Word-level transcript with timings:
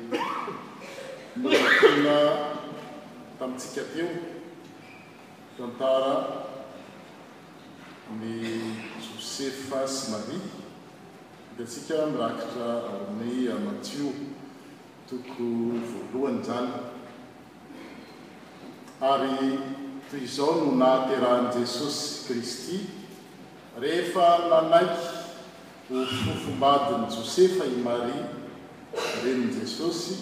mtona 1.36 2.18
tamitsika 3.40 3.82
teo 3.94 4.10
tantara 5.58 6.14
amy 8.12 8.62
jocefa 9.08 9.88
sy 9.88 10.12
mariky 10.12 10.60
de 11.58 11.64
antsika 11.64 11.96
mirakitra 12.12 12.68
ame 13.08 13.28
amatio 13.56 14.10
toko 15.08 15.46
voalohany 16.12 16.44
zany 16.48 16.93
ary 19.04 19.58
toy 20.10 20.20
izao 20.24 20.52
no 20.66 20.70
nahaterahanii 20.82 21.54
jesosy 21.60 22.06
kristy 22.26 22.78
rehefa 23.84 24.28
manaiky 24.52 25.08
fofombadiny 26.24 27.06
josefa 27.16 27.66
i 27.74 27.78
maria 27.88 28.24
renin 29.24 29.52
jesosy 29.60 30.14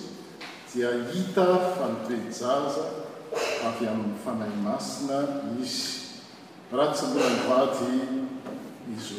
dia 0.74 0.90
hita 1.14 1.46
fanotoejaza 1.76 2.86
avy 3.70 3.86
amin'ny 3.94 4.16
fanahy 4.26 4.58
masina 4.68 5.18
izy 5.64 5.80
raha 6.78 6.94
tsy 6.96 7.06
moambaty 7.14 7.88
izyo 8.96 9.18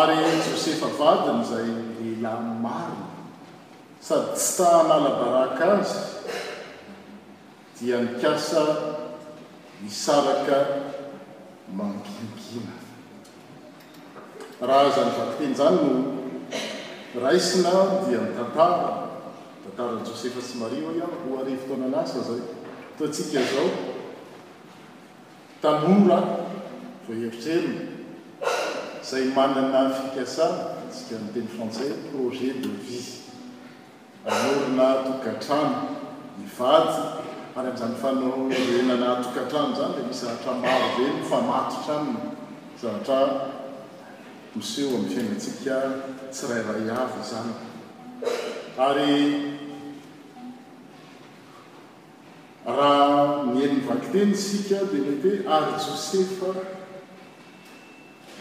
ary 0.00 0.18
josefa 0.50 0.88
vadiny 1.00 1.40
izay 1.46 1.66
lelan 2.00 2.46
mariny 2.64 3.10
sady 4.08 4.28
tsy 4.36 4.52
tahanala 4.58 5.10
baraka 5.20 5.64
azy 5.78 5.98
dia 7.78 8.02
nikasa 8.02 8.60
misaraka 9.78 10.82
mambimbina 11.70 12.74
raha 14.58 14.90
zany 14.90 15.10
vaky 15.14 15.34
teny 15.38 15.54
zany 15.54 15.78
no 15.78 16.18
raisina 17.22 18.02
dia 18.10 18.18
mitantara 18.26 19.14
itantara 19.62 20.02
josefa 20.02 20.42
sy 20.42 20.58
maria 20.58 20.82
ho 20.82 20.90
ihah 20.90 21.06
ho 21.22 21.38
are 21.38 21.54
fotoana 21.54 21.86
anasa 21.94 22.26
zay 22.26 22.42
toatsika 22.98 23.46
zao 23.46 23.68
tanoraa 25.62 26.22
voheritselona 27.06 27.94
zay 29.10 29.24
manana 29.38 29.86
fipasa 29.94 30.46
atsika 30.82 31.22
nteny 31.30 31.46
frantsais 31.54 31.94
projet 32.10 32.58
de 32.58 32.74
vis 32.82 33.08
anorina 34.26 34.88
togatramo 35.06 35.78
mivady 36.42 37.22
ary 37.58 37.68
amn'izany 37.68 37.94
fanao 38.00 38.32
amderenana 38.34 39.06
atokahtrano 39.18 39.72
zany 39.78 39.94
di 39.96 40.02
misy 40.06 40.22
zahatramaro 40.22 40.88
reny 40.96 41.22
fa 41.30 41.38
matotrano 41.42 42.14
zavatra 42.80 43.50
moseho 44.54 44.94
amin'ny 44.94 45.10
fiainatsika 45.10 45.78
tsy 46.32 46.44
ray 46.50 46.62
ra 46.62 46.94
avy 47.02 47.20
zany 47.30 47.50
ary 48.86 49.08
raha 52.66 53.42
mihely 53.50 53.74
nyvakteny 53.76 54.34
sika 54.34 54.78
dia 54.90 55.00
mety 55.08 55.30
hoe 55.42 55.54
ary 55.54 55.72
josefa 55.82 56.52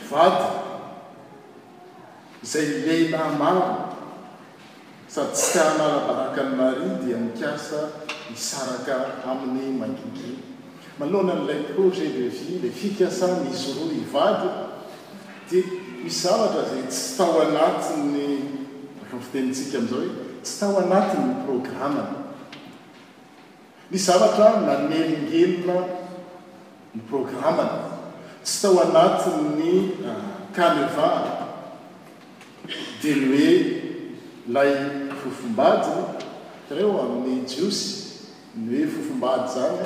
vady 0.10 0.50
izay 2.44 2.68
enamaro 3.08 3.66
sady 5.08 5.32
tsy 5.34 5.58
ahanalabaraka 5.60 6.40
any 6.46 6.56
mari 6.62 6.86
dia 7.04 7.18
nikasa 7.18 7.82
misaraka 8.32 9.24
amin'ny 9.26 9.72
magigiy 9.80 10.36
malohana 11.00 11.36
n'ilay 11.42 11.62
projet 11.74 12.12
levi 12.18 12.58
la 12.64 12.70
fikasany 12.80 13.48
izy 13.54 13.74
roa 13.78 13.92
ivady 14.04 14.50
di 15.50 15.60
misy 16.04 16.22
zavatra 16.22 16.64
zay 16.70 16.84
tsy 16.90 17.16
tao 17.18 17.38
anati'ny 17.42 18.16
afafitenitsika 19.04 19.78
amin'izao 19.78 20.04
e 20.04 20.42
tsy 20.44 20.54
tao 20.60 20.76
anatinny 20.84 21.34
programana 21.46 22.04
misy 23.92 24.06
zavatra 24.10 24.48
manelingelona 24.68 25.88
ny 26.96 27.00
programana 27.10 27.66
tsy 28.44 28.56
tao 28.62 28.76
anatiny 28.86 29.72
kaleva 30.56 31.08
ah, 31.22 31.36
dia 33.02 33.16
ny 33.16 33.26
oe 33.32 33.54
lay 34.54 34.72
fofombadiny 35.22 36.04
treo 36.68 36.92
amin'ny 37.04 37.46
jiosy 37.48 37.97
nyhoe 38.58 38.88
fofombady 38.88 39.50
zany 39.54 39.86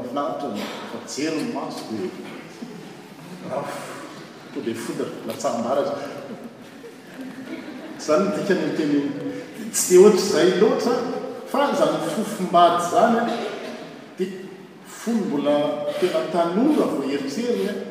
dsy 9.73 9.89
dioatr 9.89 10.23
zay 10.33 10.49
loatra 10.61 10.95
fazany 11.53 11.97
fofombady 12.19 12.85
zanya 12.93 13.23
di 14.19 14.27
fo 15.01 15.11
mbola 15.11 15.57
tenatanonga 15.99 16.85
vo 16.93 17.03
emsern 17.17 17.85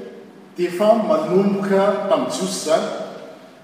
dia 0.58 0.69
fa 0.72 0.94
manomoka 0.94 2.06
mpamisosy 2.06 2.66
zany 2.69 2.86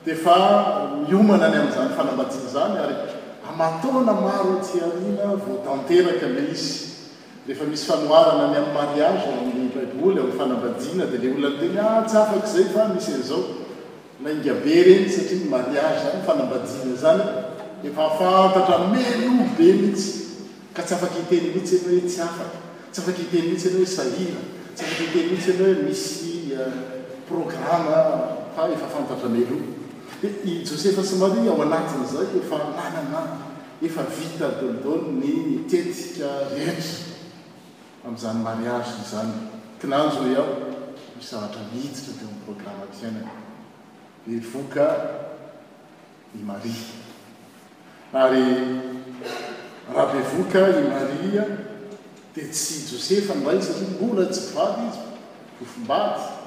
de 0.06 0.16
fa 0.16 0.90
miomana 1.08 1.46
any 1.46 1.56
amin'izany 1.56 1.90
fanambaina 1.94 2.50
zany 2.54 2.78
ary 2.84 2.96
amatona 3.50 4.14
maro 4.14 4.56
ty 4.66 4.82
ahina 4.82 5.34
votanteraka 5.38 6.28
misy 6.28 7.14
rehefa 7.48 7.66
misy 7.70 7.86
fanoharana 7.90 8.44
any 8.50 8.58
am'ny 8.62 8.74
mariage 8.78 9.24
amn'y 9.34 9.70
baiboly 9.76 10.18
a'ny 10.24 10.34
fanambaina 10.40 11.06
di 11.12 11.18
le 11.18 11.28
olna 11.34 11.50
nytegnatsy 11.54 12.16
ah, 12.18 12.24
afak 12.26 12.48
zay 12.54 12.66
fa 12.74 12.88
misy 12.96 13.12
an'izao 13.14 13.44
maingabe 14.24 14.74
regny 14.90 15.10
satria 15.18 15.38
n 15.46 15.50
mariage 15.54 16.00
zany 16.08 16.24
fanambaina 16.26 16.96
zany 17.04 17.22
efa 17.86 18.02
afantatra 18.10 18.76
melobe 18.94 19.68
mihitsy 19.82 20.10
ka 20.74 20.82
tsy 20.82 20.94
afak 20.98 21.14
iteny 21.22 21.48
mihitsy 21.54 21.76
any 21.86 22.02
hoe 22.02 22.10
tsy 22.10 22.22
afak 22.32 22.52
tsy 22.92 23.00
afak 23.06 23.18
iteny 23.28 23.46
mihtsy 23.54 23.68
eny 23.70 23.78
hoe 23.78 23.92
saina 23.98 24.42
tsy 24.76 24.82
afakiteny 24.86 25.26
mihitsy 25.30 25.50
eny 25.54 25.64
hoe 25.64 25.76
misy 25.88 26.29
Eh, 26.50 27.06
programma 27.28 28.48
fa 28.56 28.68
efa 28.74 28.88
fantatra 28.90 29.30
melo 29.30 29.54
di 30.20 30.30
i 30.50 30.66
josefa 30.66 31.04
sy 31.06 31.18
maria 31.22 31.52
ao 31.54 31.62
anatin' 31.62 32.06
zayy 32.10 32.42
efa 32.42 32.58
mananay 32.74 33.28
efa 33.86 34.02
vita 34.10 34.50
tonotaon 34.58 35.22
ny 35.22 35.62
tetika 35.70 36.50
rendra 36.50 36.98
amin'izany 38.04 38.40
mariagyn 38.48 39.06
zany 39.12 39.34
kinanjoiaho 39.78 40.56
misy 41.18 41.30
zavatra 41.30 41.62
mihititra 41.70 42.18
teo 42.18 42.26
amin'y 42.26 42.42
programma 42.46 42.90
fiainany 42.98 43.30
ivoka 44.36 44.88
i 46.34 46.40
maria 46.50 46.90
ary 48.24 48.44
raha 49.94 50.06
bevoka 50.14 50.62
i 50.82 50.82
maria 50.98 51.46
dia 52.34 52.44
tsy 52.54 52.76
josefa 52.90 53.34
nrai 53.38 53.62
satria 53.66 53.90
mbora 53.94 54.26
tsy 54.34 54.44
vaby 54.58 54.82
izy 54.90 55.02
vofimbady 55.60 56.39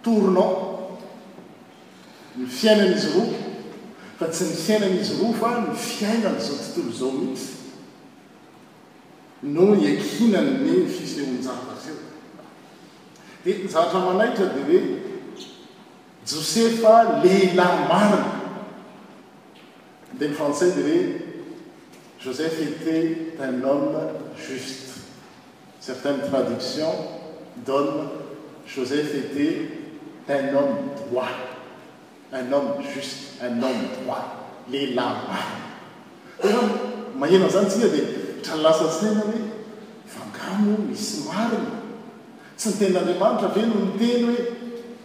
tournant 0.03 0.57
ny 2.37 2.47
fiainan'izy 2.49 3.11
roa 3.15 3.39
fa 4.19 4.27
tsy 4.31 4.45
ny 4.51 4.57
fiainan'izy 4.67 5.15
roa 5.23 5.33
fa 5.41 5.49
ny 5.63 5.71
fiainana 5.77 6.41
zao 6.43 6.57
tontolo 6.59 6.91
izao 6.95 7.13
mihitsy 7.13 7.55
no 9.43 9.65
niakinanny 9.79 10.71
ofisyehonjana 10.87 11.75
zyeo 11.83 12.03
di 13.45 13.63
jatra 13.73 13.99
manaitra 14.11 14.47
di 14.59 14.63
hoe 14.71 14.96
josefa 16.27 17.23
le 17.23 17.55
lamarina 17.57 18.25
demyfrantçais 20.19 20.73
de 20.73 20.83
oe 20.83 21.07
joseph 22.19 22.57
état 22.61 23.45
un 23.45 23.63
homme 23.63 23.95
juste 24.45 24.89
certaine 25.81 26.19
traductions 26.29 26.97
donne 27.65 28.09
joseph 28.67 29.15
étaitun 29.15 30.57
homme 30.57 30.77
droit 31.11 31.31
un 32.33 32.53
homme 32.53 32.73
juste 32.93 33.39
un 33.41 33.63
homme 33.63 33.83
droit 34.03 34.49
le 34.73 34.87
lamarn 34.97 35.53
mahena 37.21 37.49
zany 37.55 37.69
tsika 37.71 37.89
dia 37.89 38.05
tra 38.45 38.57
nlasa 38.59 38.91
stena 38.97 39.23
hoe 39.23 39.41
fangamo 40.15 40.75
misy 40.89 41.23
mariny 41.29 41.71
tsy 42.57 42.69
nytenaandeamanitra 42.73 43.49
ve 43.55 43.63
no 43.69 43.77
nteny 43.87 44.27
hoe 44.27 44.43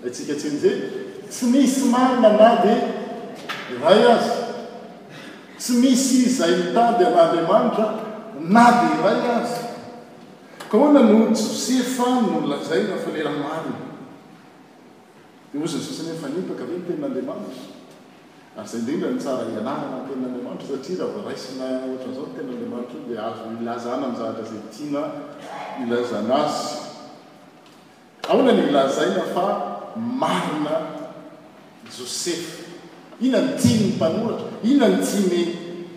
atsika 0.07 0.33
tsin'zay 0.35 1.00
tsy 1.31 1.47
misy 1.47 1.87
manina 1.87 2.35
na 2.35 2.59
di 2.59 2.73
iray 3.71 4.03
azy 4.11 4.35
tsy 5.57 5.73
misy 5.79 6.27
izay 6.27 6.51
mitady 6.59 7.07
an'andriamanitra 7.07 7.85
na 8.51 8.65
dy 8.83 8.87
ray 8.99 9.19
azy 9.39 9.63
ka 10.67 10.75
hoana 10.75 11.07
no 11.07 11.31
tsy 11.31 11.47
sefanynlazaina 11.63 12.99
faleramanina 12.99 13.79
ozany 15.55 15.83
fosiny 15.87 16.19
fa 16.19 16.27
nimpaka 16.27 16.63
ve 16.67 16.75
noten'andiamanitra 16.83 17.63
aryzay 18.59 18.81
ndrindra 18.83 19.09
nytsara 19.15 19.47
hianahana 19.47 20.03
ten'andiamanitra 20.11 20.67
satria 20.73 20.99
raha 20.99 21.13
varaisina 21.17 21.65
ohatran'zao 21.87 22.25
nten'andriamanitra 22.31 23.03
dia 23.07 23.21
avy 23.29 23.55
milazana 23.59 24.11
mizahatra 24.11 24.43
zay 24.49 24.61
tiana 24.75 25.01
milazana 25.79 26.35
azy 26.45 26.67
aoana 28.29 28.51
ny 28.51 28.61
milazaina 28.67 29.23
fa 29.33 29.45
marina 29.95 30.99
ina 33.21 33.39
ntinnympanotra 33.41 34.47
ina 34.63 34.87
n 34.89 34.97
tiny 35.05 35.89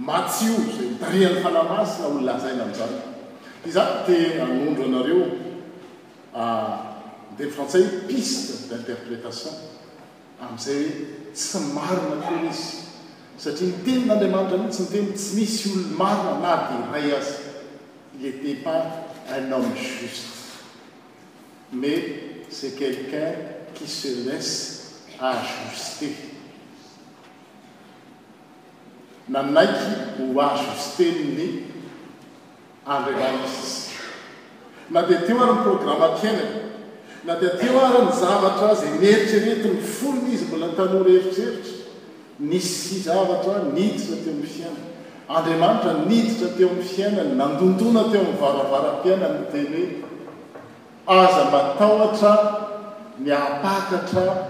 matsy 0.00 0.48
oloa 0.48 0.98
dariel 1.00 1.34
falamasy 1.42 2.00
na 2.00 2.06
ololazaina 2.08 2.62
am'zany 2.66 2.96
izatenondro 3.68 4.84
anareo 4.88 5.24
te 7.36 7.44
ah, 7.46 7.52
frantsay 7.54 7.84
piste 8.08 8.52
d'interprétation 8.70 9.52
amn'izay 10.44 10.80
hoe 10.88 11.36
tsy 11.36 11.58
maronatoizy 11.76 12.70
satria 13.42 13.68
ntenin'andriamanitra 13.76 14.56
an 14.58 14.72
tsy 14.72 14.82
nitei 14.90 15.12
tsy 15.18 15.30
misy 15.38 15.62
olomaro 15.76 16.30
anatyhay 16.40 17.08
azy 17.20 17.36
iétait 18.22 18.62
pas 18.64 18.82
un 19.36 19.52
homme 19.52 19.74
juste 19.76 20.28
mais 21.80 22.00
c'es 22.56 22.72
quelqu'un 22.80 23.32
qui 23.74 23.86
senes 23.88 24.79
azoostely 25.28 26.16
nanaiky 29.32 29.90
ho 30.16 30.24
azostely 30.48 31.26
ny 31.38 31.46
andriaman 32.88 33.44
na 34.94 35.02
dia 35.08 35.20
teo 35.26 35.38
aryn'ny 35.42 35.62
programma 35.62 36.08
mpiainany 36.16 36.72
na 37.26 37.34
dia 37.40 37.52
teo 37.60 37.76
ary 37.84 37.98
ny 38.06 38.12
zavatra 38.22 38.70
za 38.80 38.88
nieritrerety 38.96 39.68
ny 39.68 39.80
folona 39.96 40.28
izy 40.34 40.44
mbola 40.48 40.66
ntanora 40.72 41.10
hevitreritra 41.12 41.76
nis 42.50 42.66
sy 42.84 43.02
zavatra 43.06 43.54
niditra 43.74 44.16
teo 44.24 44.32
amny 44.32 44.48
fiainany 44.50 44.86
andriamanitra 45.36 45.92
niditra 46.08 46.48
teo 46.56 46.70
amin'y 46.72 46.88
fiainany 46.94 47.36
nandondona 47.42 48.02
teo 48.12 48.22
ami'ny 48.24 48.40
varavaram-piainantenyhe 48.42 49.84
aza 51.06 51.44
mataotra 51.52 52.32
ny 53.20 53.30
apatatra 53.30 54.49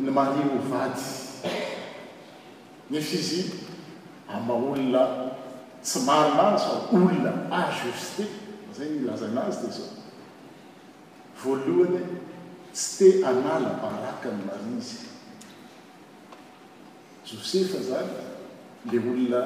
ny 0.00 0.10
marino 0.10 0.58
vady 0.68 1.00
nefaizy 2.90 3.44
ama 4.28 4.54
olona 4.54 5.08
tsy 5.82 5.98
maronazyfa 5.98 6.88
olona 6.92 7.32
azuste 7.62 8.24
zay 8.78 8.88
milaza 8.88 9.28
nazy 9.34 9.58
dia 9.62 9.70
zao 9.70 9.94
voalohany 11.44 12.04
tsy 12.74 12.98
te 13.10 13.24
agnalabaraka 13.26 14.28
ny 14.36 14.42
manizy 14.48 14.98
josefa 17.30 17.78
zany 17.88 18.10
le 18.92 18.98
olona 18.98 19.42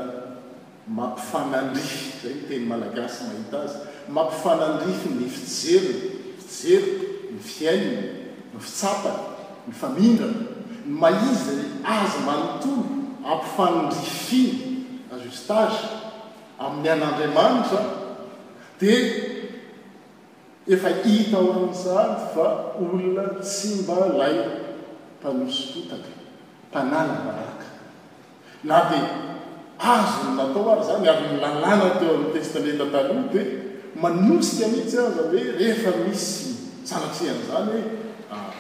mampifanandrify 0.89 2.11
zay 2.23 2.35
teny 2.49 2.65
malagasy 2.71 3.23
mahita 3.29 3.57
azy 3.65 3.77
mampifanandrify 4.15 5.09
ny 5.19 5.29
fijery 5.29 5.95
fijery 6.49 6.99
ny 7.35 7.39
fiana 7.53 8.01
ny 8.53 8.59
fitsapany 8.59 9.39
ny 9.69 9.73
famindra 9.75 10.27
ny 10.29 10.41
maiza 10.87 11.55
azo 11.85 12.19
manotohy 12.29 12.95
ampifanodrifi 13.31 14.43
azostage 15.13 15.81
amin'ny 16.59 16.89
an'andriamanitra 16.95 17.81
dia 18.81 19.01
efa 20.75 20.91
hita 21.05 21.39
o 21.45 21.49
an'zany 21.69 22.15
fa 22.33 22.47
olona 22.81 23.25
tsy 23.45 23.71
mba 23.85 23.99
lay 24.21 24.37
mpanosototaka 25.19 26.11
tanàny 26.73 27.13
manaka 27.29 27.67
na 28.69 28.77
dia 28.91 29.11
azo 29.95 30.21
ny 30.33 30.41
natao 30.41 30.65
ahy 30.73 30.83
zany 30.89 31.07
ary 31.13 31.27
nylalàna 31.37 31.87
teo 32.01 32.13
amin'ny 32.17 32.33
testamenta 32.37 32.85
talohaa 32.95 33.29
dia 33.33 33.45
manosika 34.03 34.67
mihitsy 34.73 34.97
ahy 35.03 35.11
zany 35.17 35.33
hoe 35.37 35.51
rehefa 35.61 35.91
misy 36.09 36.37
sanasihan'izany 36.89 37.67
hoe 37.71 37.83
a 38.35 38.47
ah, 38.47 38.55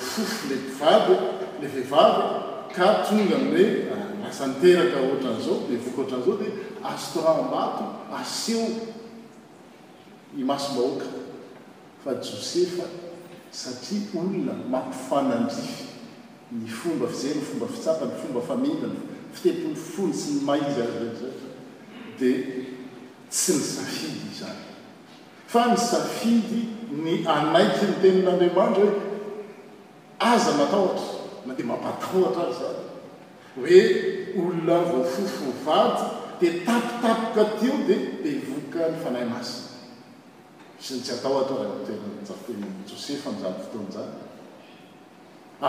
fofo 0.00 0.48
le 0.48 0.56
pivaby 0.56 1.14
le 1.62 1.68
fihivaby 1.68 2.74
ka 2.74 3.04
tonga 3.06 3.36
ny 3.36 3.50
hoe 3.52 3.66
eh, 3.66 4.28
asanteraka 4.28 4.96
oatran'izao 5.02 5.58
levoka 5.70 6.00
oatran'izao 6.02 6.36
dia 6.38 6.52
azotoram-bato 6.92 7.84
aseho 8.18 8.68
y 10.36 10.42
masom-bahoaka 10.44 11.06
fa 12.04 12.14
josefa 12.22 12.84
satria 13.52 14.20
olona 14.20 14.54
maki 14.70 14.96
fanamdify 15.08 15.84
ny 16.52 16.66
fomba 16.68 17.06
fizeny 17.08 17.34
ny 17.36 17.42
fomba 17.42 17.66
fitsapany 17.68 18.12
fomba 18.22 18.40
faminana 18.40 18.94
fitepoly 19.32 19.74
fony 19.76 20.14
sy 20.14 20.32
ny 20.38 20.46
maizyrzza 20.46 21.30
dia 22.18 22.64
tsy 23.28 23.52
ny 23.52 23.62
safidy 23.62 24.32
izany 24.32 24.66
fa 25.46 25.68
ny 25.68 25.76
safidy 25.76 26.64
ny 26.90 27.20
anaitsy 27.26 27.86
ny 27.90 28.00
tenin'andriamanitra 28.02 28.84
hoe 28.86 29.09
aza 30.20 30.52
matahotra 30.52 31.04
madeha 31.46 31.68
mampatahotra 31.68 32.42
azy 32.46 32.56
zany 32.60 32.76
hoe 33.54 33.80
olona 34.40 34.76
vofofo 34.90 35.44
hovady 35.64 36.02
dia 36.40 36.50
tapitapoka 36.66 37.44
tyo 37.58 37.72
dia 37.86 37.96
di 38.22 38.28
hivoka 38.30 38.88
ny 38.90 38.94
fanahy 39.04 39.24
masia 39.24 39.72
syny 40.80 41.00
tsy 41.00 41.12
atahotra 41.12 41.54
a 41.56 41.62
ra 41.62 41.84
terajafe 41.86 42.52
josefa 42.88 43.30
njany 43.30 43.54
fotoanajany 43.64 44.10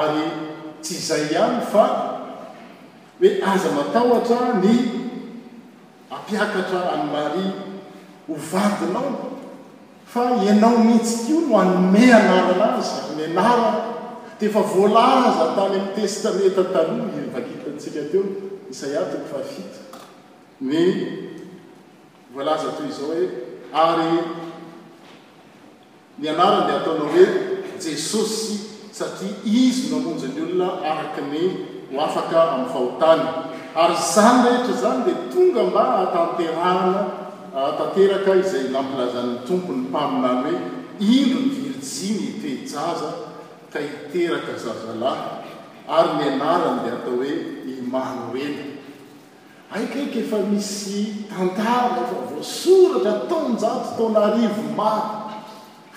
ary 0.01 0.21
tsy 0.81 0.93
izay 0.93 1.23
ihany 1.31 1.61
fa 1.71 1.85
hoe 3.19 3.31
aza 3.53 3.69
matahotra 3.71 4.61
ny 4.63 4.75
ampiakatra 6.11 6.91
any 6.93 7.07
maria 7.11 7.53
ho 8.27 8.33
vadinao 8.51 9.11
fa 10.05 10.43
ianao 10.43 10.77
mihitsy 10.77 11.25
tio 11.25 11.39
no 11.41 11.59
anome 11.59 12.13
anarana 12.13 12.75
azy 12.77 12.87
zaky 12.95 13.15
melara 13.15 13.91
teefa 14.41 14.61
voalaza 14.73 15.45
tany 15.55 15.75
amin'ny 15.75 15.93
testamenta 15.95 16.63
talony 16.73 17.03
nyvakitantsika 17.19 18.01
teo 18.11 18.23
isay 18.71 18.93
ahtoko 19.01 19.25
fa 19.33 19.39
fita 19.51 19.79
ne 20.69 20.81
voalaza 22.33 22.69
toy 22.77 22.87
izao 22.93 23.09
hoe 23.11 23.25
ary 23.83 24.09
nianarany 26.23 26.63
dea 26.67 26.77
ataonao 26.81 27.09
hoe 27.15 27.25
jesosy 27.85 28.53
satria 28.99 29.35
izy 29.61 29.83
noamonjo 29.93 30.27
ny 30.33 30.39
olona 30.47 30.67
araka 30.91 31.21
ny 31.31 31.41
ho 31.91 31.97
afaka 32.09 32.37
amin'ny 32.43 32.69
fahotany 32.73 33.23
ary 33.83 33.97
zany 34.13 34.43
rahetro 34.45 34.73
izany 34.77 34.99
dia 35.07 35.15
tonga 35.33 35.61
mba 35.71 35.83
atanterana 36.03 37.01
tanteraka 37.79 38.31
izay 38.43 38.63
nampilazan'ny 38.75 39.35
tompony 39.47 39.81
mpamina 39.89 40.27
any 40.37 40.49
hoe 40.53 40.61
ilo 41.17 41.37
ny 41.45 41.49
virjine 41.65 42.21
itejaza 42.29 43.09
fa 43.71 43.79
hiteraka 43.79 44.53
zavalahy 44.59 45.47
ary 45.97 46.11
mianarany 46.19 46.79
dea 46.91 46.95
atao 46.99 47.15
hoe 47.19 47.33
imano 47.75 48.23
oela 48.35 48.65
aikaky 49.75 50.17
efa 50.27 50.39
misy 50.51 51.01
tantaraa 51.31 52.03
fa 52.11 52.17
voasoraka 52.29 53.09
ataonjatsy 53.23 53.87
ataonaharivo 53.95 54.63
maro 54.75 55.47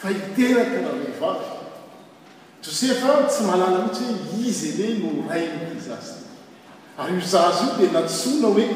fa 0.01 0.07
hiteraka 0.15 0.79
na 0.87 0.91
mivavy 1.03 1.49
josef 2.65 2.99
tsy 3.29 3.41
malala 3.51 3.79
mihitsy 3.87 4.07
hoe 4.31 4.43
izy 4.55 4.69
le 4.79 4.87
no 5.03 5.11
rain 5.31 5.53
ty 5.69 5.75
zazy 5.89 6.19
ary 6.99 7.13
io 7.19 7.25
zazy 7.35 7.65
io 7.69 7.73
dia 7.79 7.89
natsoina 7.97 8.49
hoe 8.55 8.67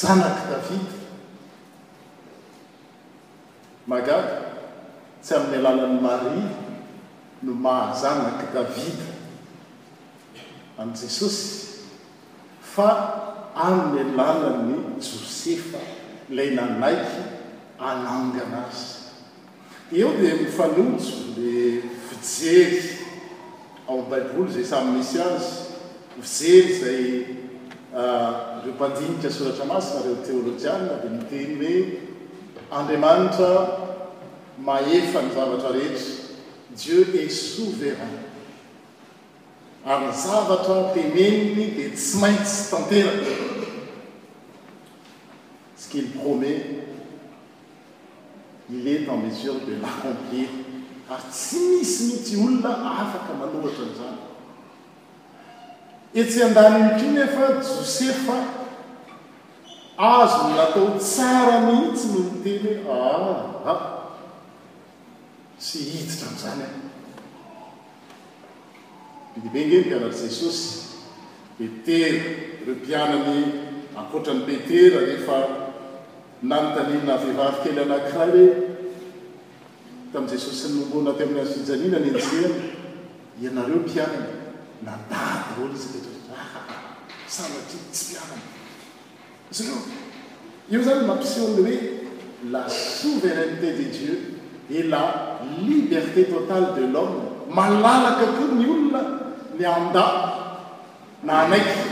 zanaky 0.00 0.42
davidy 0.52 0.94
magata 3.90 4.34
tsy 5.22 5.30
amin'ny 5.36 5.58
alana 5.68 5.84
ny 5.92 6.00
marivo 6.08 6.67
no 7.42 7.54
mahazanaka 7.54 8.46
davida 8.54 9.06
amin'i 10.78 10.98
jesosy 10.98 11.78
fa 12.74 12.88
an'ny 13.66 14.00
alana 14.06 14.50
ny 14.68 14.74
josefa 14.98 15.78
ilay 16.30 16.50
nanaiky 16.58 17.22
anangana 17.90 18.58
azy 18.66 18.90
eo 19.98 20.08
dia 20.20 20.34
mifanonjo 20.44 21.12
di 21.38 21.78
vijery 22.10 22.82
ao 23.88 23.98
am' 24.02 24.10
baiboly 24.12 24.52
zay 24.56 24.66
samyy 24.72 24.92
misy 24.98 25.16
azy 25.22 25.54
vijery 26.18 26.78
zay 26.82 27.02
ah, 28.02 28.58
reo 28.66 28.72
mpandinikra 28.74 29.30
soratra 29.36 29.64
masina 29.72 30.00
reo 30.04 30.16
teolojiaa 30.26 31.02
dia 31.02 31.10
miteny 31.18 31.52
hoe 31.62 31.82
andriamanitra 32.78 33.50
mahefa 34.66 35.22
ny 35.22 35.28
zavatra 35.38 35.72
rehetra 35.78 36.27
jieu 36.76 37.08
et 37.14 37.28
souverain 37.28 38.26
ary 39.86 40.04
ny 40.10 40.12
zavatra 40.12 40.76
temeniny 40.92 41.68
dia 41.78 41.92
tsy 41.94 42.18
maintsy 42.20 42.66
tanterak 42.68 43.22
sykly 45.80 46.02
promet 46.12 46.92
iletan 48.68 49.16
mesure 49.22 49.62
de 49.64 49.78
l'accomplir 49.80 50.50
ary 51.08 51.28
tsy 51.30 51.62
misy 51.72 52.00
miity 52.10 52.36
olona 52.42 52.74
afaka 52.76 53.38
manohatra 53.40 53.86
n'izany 53.88 54.18
etsyan-dany 56.20 56.76
mitriny 56.84 57.22
efa 57.24 57.54
jose 57.62 58.12
fa 58.26 58.38
azony 59.96 60.52
natao 60.58 60.90
tsara 61.00 61.60
mihitsy 61.66 62.12
miteny 62.12 62.76
aah 62.92 63.96
sy 65.58 65.80
hititra 65.90 66.28
ami'zany 66.30 66.62
a 69.34 69.38
ybengeny 69.44 69.90
ianatr' 69.90 70.20
jesosy 70.22 71.02
petera 71.58 72.22
re 72.66 72.72
mpianany 72.74 73.40
apotrany 73.98 74.44
petera 74.46 75.00
rehefa 75.06 75.38
nanontanina 76.48 77.14
vehivavy 77.22 77.58
kely 77.64 77.78
anakira 77.84 78.26
re 78.34 78.44
tamin' 80.12 80.30
jesosy 80.32 80.68
nombona 80.78 81.12
ty 81.18 81.22
amin'ny 81.26 81.42
afijanina 81.46 81.98
ny 82.04 82.08
anjean 82.16 82.54
ianareo 83.44 83.78
mpianany 83.84 84.30
nandady 84.86 85.42
rola 85.58 85.74
izy 85.76 85.90
et 85.98 86.06
sabat 87.34 87.66
tsy 87.92 88.04
mpianany 88.06 88.42
s 89.50 89.58
io 90.72 90.80
zany 90.86 91.00
mampiseho 91.06 91.46
aminny 91.50 91.62
hoe 91.66 92.50
la 92.52 92.68
souverainté 92.70 93.68
de 93.78 93.84
jieu 93.98 94.16
ela 94.70 95.27
liberté 95.66 96.24
totale 96.24 96.72
de 96.78 96.84
l'homme 96.86 97.46
malalaka 97.54 98.26
koa 98.36 98.54
ny 98.54 98.66
olona 98.70 99.02
ny 99.58 99.64
anda 99.64 100.04
na 101.22 101.32
anaiky 101.46 101.86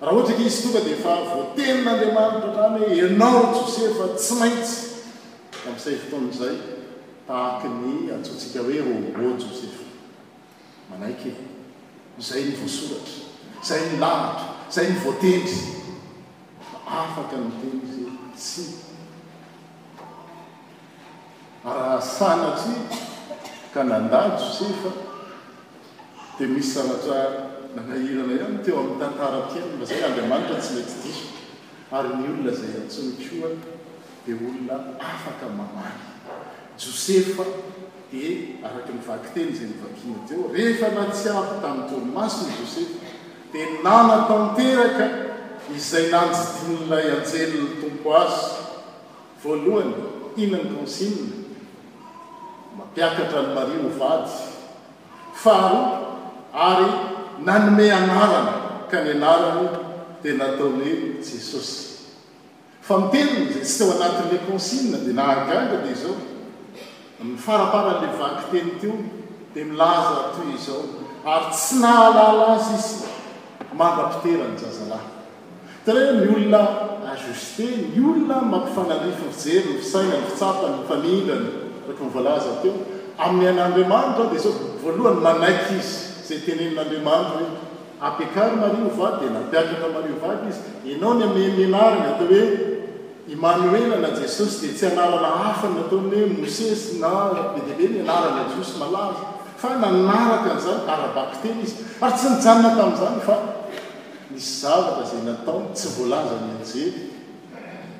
raha 0.00 0.12
ohatsy 0.16 0.34
ke 0.36 0.44
izy 0.46 0.62
tonga 0.62 0.80
di 0.80 0.94
fa 1.02 1.14
voatenin'andriamanitra 1.30 2.48
atrany 2.52 2.78
hoe 2.84 3.00
enao 3.08 3.38
josefa 3.54 4.06
tsy 4.18 4.34
maitsy 4.40 4.78
amisay 5.68 5.96
foton'izay 6.04 6.54
tahaky 7.28 7.68
ny 7.80 7.94
atsotsika 8.16 8.58
hoe 8.66 8.80
roa 9.18 9.36
joseha 9.40 9.82
manaiky 10.90 11.28
e. 11.28 11.44
zay 12.20 12.42
ny 12.44 12.52
foasoratra 12.60 13.24
zay 13.68 13.80
nylanitra 13.88 14.44
zay 14.74 14.86
ny 14.92 14.96
voatendry 15.04 15.58
fa 16.72 16.78
afaka 17.04 17.36
miteny 17.44 17.80
zay 17.92 18.06
sy 18.46 18.85
raha 21.66 22.00
sanatry 22.02 22.74
kanada 23.74 24.38
josefa 24.38 24.90
dia 26.38 26.46
misy 26.48 26.70
zanata 26.78 27.50
nanahirana 27.74 28.32
ihany 28.34 28.58
teo 28.64 28.78
amin'ny 28.78 28.98
tantara 29.02 29.40
tyany 29.50 29.70
mba 29.76 29.84
zay 29.84 30.04
andriamanitra 30.04 30.56
tsy 30.62 30.72
latsydiso 30.78 31.24
ary 31.90 32.08
ny 32.16 32.24
olona 32.30 32.50
izay 32.52 32.70
atsonokoa 32.80 33.50
dia 34.26 34.34
olona 34.46 34.76
afaka 35.02 35.46
mamary 35.58 35.98
josefa 36.78 37.44
dia 38.10 38.62
araka 38.66 38.90
nivakiteny 38.94 39.50
izay 39.50 39.66
nivakina 39.68 40.18
teo 40.28 40.42
rehefa 40.54 40.88
na 40.94 41.04
tsy 41.14 41.28
afa 41.34 41.54
tamin'ny 41.66 41.88
toromasina 41.90 42.52
josefa 42.62 42.96
dia 43.52 43.66
nanatanteraka 43.84 45.06
izay 45.76 46.04
nanjytonnay 46.14 47.06
anjeliny 47.18 47.70
tomko 47.82 48.08
azy 48.22 48.44
voalohany 49.42 49.94
inany 50.36 50.68
consine 50.76 51.42
mampiakatra 52.78 53.40
ny 53.42 53.52
marinovady 53.54 54.30
fa 55.42 55.52
aroa 55.52 55.96
ary 56.66 56.88
nanome 57.48 57.86
anarana 57.98 58.52
ka 58.92 58.98
ny 59.04 59.10
anarano 59.16 59.62
dia 60.22 60.34
natao 60.40 60.68
hoe 60.76 60.92
jesosy 61.26 61.78
fa 62.86 62.94
miteniny 63.00 63.46
de 63.54 63.60
sy 63.64 63.78
teo 63.80 63.88
anatin'la 63.96 64.38
consie 64.48 64.80
dia 65.04 65.14
na 65.18 65.24
haganga 65.30 65.76
di 65.84 65.90
izao 65.96 66.16
yfaraparan'le 67.36 68.08
vanki 68.20 68.44
teny 68.52 68.70
teo 68.80 68.94
dia 69.56 69.64
milaza 69.70 70.18
toy 70.36 70.48
izao 70.58 70.80
ary 71.34 71.46
tsy 71.56 71.74
nahalala 71.82 72.48
zy 72.66 72.72
izy 72.80 72.98
mara-pitera 73.78 74.46
ny 74.52 74.56
jazalahy 74.62 75.08
tana 75.84 76.00
ny 76.20 76.28
olona 76.36 76.62
azuste 77.12 77.64
ny 77.94 78.00
olona 78.08 78.36
mba 78.46 78.58
mpifanarifonyfijery 78.68 79.64
ny 79.72 79.78
fisaina 79.82 80.14
ny 80.20 80.26
fitsafany 80.28 80.76
mfanigana 80.84 81.50
volazateo 81.94 82.74
amin'ny 83.18 83.48
an'andriamanitra 83.52 84.24
dia 84.30 84.40
zao 84.40 84.52
voalohany 84.82 85.20
manaiky 85.26 85.74
izy 85.78 86.26
zay 86.26 86.38
tenyin'andriamanitrahoe 86.46 87.50
ampiakary 88.00 88.56
mario 88.62 88.88
va 88.98 89.10
dia 89.20 89.30
napiana 89.30 89.88
mariovaka 89.94 90.48
izy 90.50 90.92
anao 90.96 91.14
ny 91.18 91.22
amiy 91.28 91.50
mianariny 91.58 92.06
atao 92.12 92.26
hoe 92.26 92.42
imanoelana 93.34 94.08
jesosy 94.20 94.58
dia 94.66 94.74
tsy 94.78 94.84
anarana 94.92 95.30
hafany 95.44 95.74
nataony 95.80 96.16
hoe 96.20 96.30
mose 96.40 96.68
sy 96.84 96.94
naa 97.02 97.28
be 97.54 97.60
dihabe 97.66 97.84
nianaranyjosy 97.96 98.74
malaza 98.82 99.24
fa 99.62 99.68
nanaraka 99.82 100.50
n'zany 100.58 100.80
arabaktena 100.94 101.60
izy 101.66 101.76
ary 102.04 102.14
tsy 102.18 102.26
nijanona 102.32 102.70
tamin'izany 102.78 103.20
fa 103.28 103.36
misy 104.32 104.50
zavatra 104.62 105.04
zay 105.12 105.22
nataoy 105.28 105.62
tsy 105.76 105.86
volaza 105.98 106.34
mianjey 106.46 106.88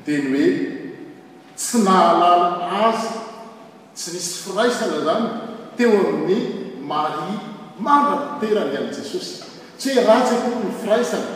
teny 0.07 0.27
hoe 0.39 0.49
tsy 1.61 1.77
nahalalaazy 1.87 3.16
tsy 4.07 4.13
misy 4.15 4.43
firaisana 4.45 4.99
zany 5.07 5.25
teo 5.77 5.95
amin'ny 6.01 6.43
mari 6.91 7.33
manrapitoerany 7.87 8.77
al' 8.81 8.89
jesosy 8.99 9.33
tsy 9.79 9.89
hoe 9.97 10.05
ratsykooa 10.09 10.59
e 10.59 10.67
ny 10.67 10.73
firaisana 10.83 11.27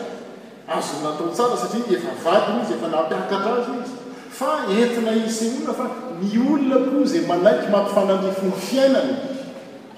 azonataotsara 0.77 1.55
satria 1.63 1.97
efa 1.97 2.11
vaky 2.25 2.51
nizy 2.57 2.73
efa 2.77 2.87
na 2.93 2.99
mpiahaka 3.03 3.37
trazoizy 3.45 3.93
fa 4.39 4.49
entina 4.77 5.11
isy 5.23 5.43
olona 5.49 5.73
fa 5.79 5.85
my 6.21 6.31
olona 6.53 6.79
koa 6.93 7.03
zay 7.13 7.21
manaiky 7.31 7.67
makifanandri 7.75 8.31
fony 8.39 8.53
fiainany 8.69 9.13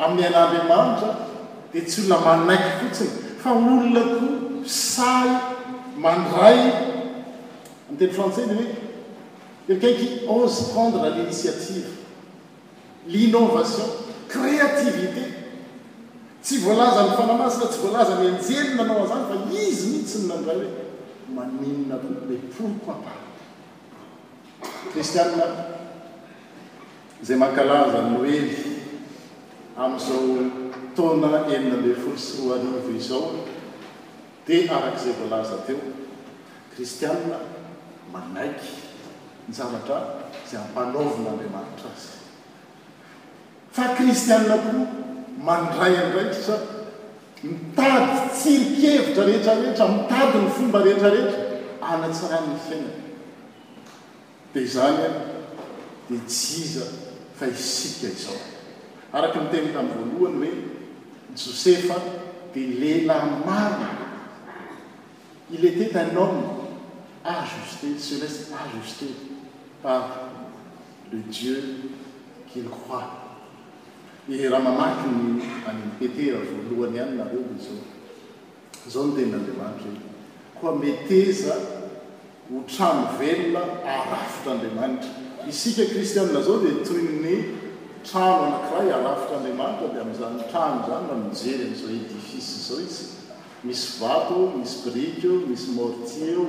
amin'ny 0.03 0.25
an'andriamanitra 0.29 1.11
dia 1.73 1.83
tsy 1.87 2.01
olona 2.03 2.25
manaiky 2.39 2.75
fotsiny 2.81 3.11
fa 3.43 3.49
olona 3.61 4.01
koa 4.09 4.23
say 4.81 5.27
mandray 6.05 6.59
amy 6.59 7.97
teny 7.97 8.11
frantsai 8.19 8.45
ny 8.51 8.55
hoe 8.61 9.75
ekaiky 9.75 10.07
aze 10.35 10.61
cendre 10.73 11.09
linitiative 11.15 11.89
linnovation 13.07 13.89
créativité 14.29 15.33
tsy 16.41 16.57
voalaza 16.63 17.03
ny 17.03 17.11
fanamasika 17.19 17.67
tsy 17.67 17.79
voalaza 17.83 18.15
ny 18.19 18.29
anjelina 18.31 18.83
anao 18.83 19.03
a 19.03 19.07
zany 19.07 19.23
fa 19.29 19.35
izy 19.67 19.87
mihitsy 19.87 20.17
ny 20.19 20.27
nandray 20.27 20.57
hoe 20.57 20.85
maninona 21.35 21.95
le 22.29 22.35
pourqui 22.53 22.79
pa 22.85 22.95
kristiae 24.91 25.43
zay 27.23 27.37
mankalazanyoey 27.37 28.39
amin'izao 29.77 30.31
taona 30.95 31.39
enina 31.55 31.75
mbe 31.81 31.91
folo 32.03 32.17
sy 32.17 32.33
roarinyve 32.47 32.91
izao 32.99 33.27
dia 34.47 34.71
arak'izay 34.75 35.13
voalaza 35.19 35.57
teo 35.67 35.79
kristiae 36.73 37.17
manaiky 38.13 38.69
nyzavatra 39.47 39.95
izay 40.45 40.59
ampanoovana 40.65 41.31
me 41.39 41.45
manitra 41.55 41.89
azy 41.97 42.22
fa 43.75 43.85
kristianna 43.97 44.55
koa 44.61 44.77
mandray 45.47 45.93
andraiky 46.03 46.37
sa 46.47 46.55
mitady 47.43 48.13
tsirikevitra 48.35 49.23
rehetrarehetra 49.27 49.87
mitady 49.97 50.37
ny 50.45 50.49
fomba 50.57 50.79
rehetra 50.85 51.09
rehetra 51.15 51.39
ana-tsiranyny 51.91 52.57
fiainany 52.65 52.99
dia 54.53 54.65
zany 54.73 55.01
a 55.07 55.09
dia 56.09 56.21
tsiza 56.31 56.85
fa 57.39 57.45
isika 57.55 58.07
izao 58.15 58.37
araky 59.15 59.37
niteny 59.43 59.67
tamin'ny 59.75 60.05
voalohany 60.11 60.49
hoe 60.49 61.33
josefa 61.33 61.97
dia 62.53 62.69
lelay 62.81 63.21
many 63.47 63.89
il 65.55 65.63
eté 65.69 65.85
ten 65.95 66.17
omee 66.25 66.53
ajusté 67.35 67.87
celeste 68.05 68.45
ajusté 68.63 69.07
par 69.83 70.03
le 71.11 71.19
jieu 71.33 71.59
kuily 72.51 72.69
croa 72.77 73.22
raha 74.27 74.63
mamahkyny 74.63 75.41
apetera 75.99 76.37
voalohany 76.47 76.97
hanynareo 76.99 77.43
dia 77.59 77.75
zao 77.75 77.87
zao 78.93 79.03
no 79.07 79.13
tenn'andriamanitra 79.15 79.89
e 79.95 80.59
koa 80.59 80.75
meteza 80.75 81.55
ho 82.51 82.61
trano 82.69 83.03
velona 83.19 83.61
arafitra 83.95 84.51
andriamanitra 84.53 85.09
isika 85.51 85.85
kristiana 85.91 86.41
zao 86.47 86.57
dia 86.63 86.85
toyny 86.87 87.35
trano 88.09 88.45
ny 88.51 88.55
kiray 88.69 88.89
arafitr'andriamanitra 88.99 89.91
di 89.93 89.99
amin''zanotrano 90.03 90.77
zany 90.89 91.03
raha 91.07 91.19
mijerynyizao 91.25 91.89
edifice 91.97 92.53
zao 92.67 92.79
izy 92.87 93.05
misy 93.65 93.87
vato 94.01 94.39
misy 94.59 94.77
brike 94.91 95.27
misy 95.49 95.67
mortiero 95.77 96.45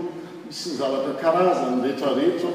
misy 0.47 0.71
zavatra 0.81 1.12
karazana 1.25 1.76
nyrehetrarehetra 1.76 2.50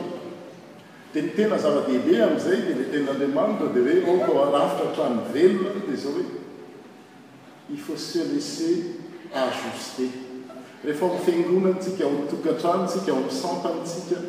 dia 1.13 1.25
ny 1.25 1.31
tena 1.33 1.57
zava-dehibe 1.57 2.19
am'izay 2.21 2.61
di 2.67 2.73
le 2.77 2.89
tena 2.93 3.11
andriamanyda 3.15 3.71
di 3.73 3.81
hoe 3.81 4.13
okao 4.13 4.43
arafitra 4.45 4.89
atranony 4.91 5.31
velona 5.33 5.81
dia 5.87 5.97
zao 6.03 6.11
hoe 6.13 6.41
i 7.73 7.77
fa 7.85 7.97
selise 7.97 8.69
ajusté 9.43 10.07
rehefa 10.83 11.09
om' 11.09 11.19
fingonantsika 11.25 12.03
ao 12.05 12.13
amitogatranontsika 12.13 13.11
ao 13.11 13.23
amsamtantsika 13.25 14.21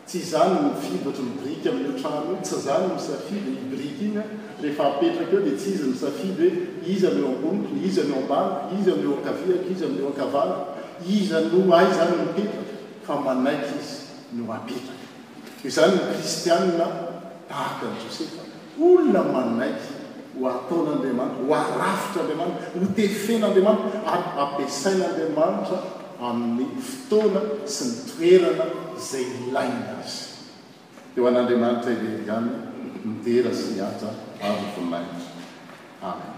tsy 0.08 0.24
zany 0.24 0.56
nofibatry 0.64 1.22
nybrika 1.28 1.68
amin'ny 1.70 1.92
o 1.92 1.96
atrano 2.00 2.40
tsy 2.42 2.56
zany 2.64 2.88
misafiby 2.96 3.52
ny 3.52 3.62
brika 3.72 4.04
iny 4.08 4.22
rehefa 4.64 4.84
apetraka 4.92 5.34
eo 5.36 5.42
dia 5.44 5.56
tsy 5.60 5.70
izy 5.76 5.84
misafiby 5.92 6.46
hoe 6.48 6.92
izy 6.94 7.06
anyeo 7.12 7.28
ambonikony 7.36 7.80
izy 7.88 8.00
any 8.08 8.14
o 8.16 8.20
ambar 8.24 8.46
izy 8.80 8.90
amin'leo 8.92 9.16
ankaviako 9.20 9.66
izy 9.74 9.84
amin'leo 9.88 10.10
ankavala 10.12 10.56
izy 11.16 11.34
no 11.52 11.60
ay 11.80 11.88
zany 11.98 12.14
nopetak 12.22 12.66
fa 13.06 13.14
manaiky 13.26 13.74
izy 13.82 13.94
no 14.38 14.44
apetraka 14.54 15.04
io 15.66 15.70
zany 15.78 15.94
ny 16.00 16.02
kristianna 16.16 16.86
tahaka 17.52 17.86
ny 17.92 17.98
josef 18.08 18.30
olona 18.88 19.22
manaiky 19.36 19.90
ho 20.40 20.44
ataonaandriamanitra 20.56 21.44
ho 21.48 21.54
arafitra 21.62 22.20
andriamanitra 22.24 22.66
ho 22.82 22.88
tefenaandriamanitra 22.98 23.90
ary 24.14 24.26
ampisain'andriamanitra 24.44 25.78
an 26.22 26.58
mi 26.58 26.66
ftola 26.82 27.42
sentwelela 27.66 28.66
se 28.98 29.20
lindas 29.54 30.40
de 31.16 31.22
wana 31.22 31.44
demanteverjane 31.44 32.52
ntedesata 33.22 34.10
ave 34.44 34.66
fe 34.74 34.82
lin 34.82 35.06
amen 36.02 36.37